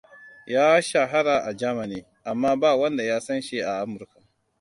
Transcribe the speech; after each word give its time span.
Ya 0.47 0.81
shahara 0.81 1.37
a 1.45 1.53
Germany, 1.53 2.05
amma 2.23 2.55
ba 2.57 2.75
wanda 2.75 3.03
ya 3.03 3.19
sanshi 3.21 3.61
a 3.61 3.79
Amurka. 3.81 4.19